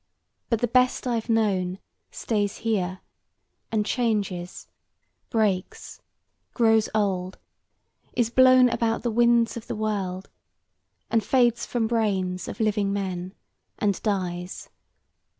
[0.49, 1.77] But the best I've known,
[2.09, 3.01] Stays here,
[3.71, 4.65] and changes,
[5.29, 6.01] breaks,
[6.55, 7.37] grows old,
[8.13, 10.31] is blown About the winds of the world,
[11.11, 13.35] and fades from brains Of living men,
[13.77, 14.71] and dies.